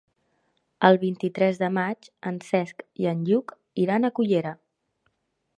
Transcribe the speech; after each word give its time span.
El 0.87 0.97
vint-i-tres 1.03 1.59
de 1.65 1.69
maig 1.77 2.09
en 2.31 2.41
Cesc 2.47 2.83
i 3.05 3.09
en 3.15 3.23
Lluc 3.31 3.57
iran 3.87 4.07
a 4.11 4.15
Cullera. 4.21 4.59